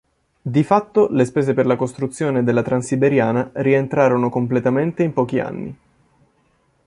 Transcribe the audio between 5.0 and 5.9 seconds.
in pochi anni.